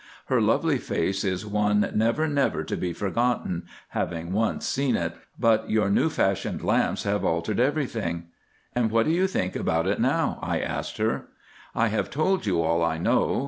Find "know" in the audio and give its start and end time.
12.97-13.39